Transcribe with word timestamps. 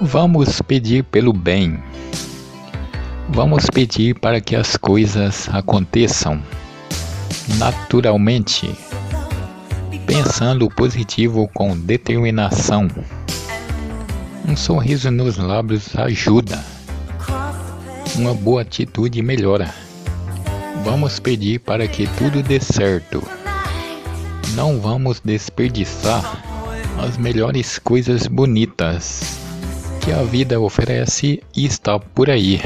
Vamos 0.00 0.60
pedir 0.60 1.04
pelo 1.04 1.32
bem. 1.32 1.82
Vamos 3.30 3.64
pedir 3.72 4.14
para 4.14 4.42
que 4.42 4.54
as 4.54 4.76
coisas 4.76 5.48
aconteçam 5.50 6.42
naturalmente, 7.56 8.70
pensando 10.06 10.68
positivo 10.68 11.48
com 11.54 11.74
determinação. 11.78 12.88
Um 14.46 14.54
sorriso 14.54 15.10
nos 15.10 15.38
lábios 15.38 15.96
ajuda. 15.96 16.62
Uma 18.16 18.34
boa 18.34 18.60
atitude 18.60 19.22
melhora. 19.22 19.74
Vamos 20.84 21.18
pedir 21.18 21.60
para 21.60 21.88
que 21.88 22.06
tudo 22.18 22.42
dê 22.42 22.60
certo. 22.60 23.22
Não 24.54 24.78
vamos 24.78 25.20
desperdiçar 25.24 26.44
as 26.98 27.16
melhores 27.16 27.78
coisas 27.78 28.26
bonitas 28.26 29.45
que 30.06 30.12
a 30.12 30.22
vida 30.22 30.60
oferece 30.60 31.42
e 31.52 31.66
está 31.66 31.98
por 31.98 32.30
aí. 32.30 32.60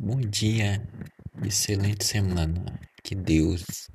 Bom 0.00 0.20
dia, 0.20 0.80
excelente 1.44 2.04
semana. 2.04 2.78
Que 3.02 3.16
Deus 3.16 3.90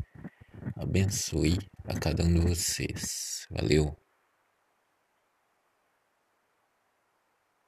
abençoe 0.75 1.57
a 1.85 1.97
cada 1.97 2.25
um 2.25 2.33
de 2.33 2.41
vocês. 2.41 3.47
Valeu. 3.49 4.02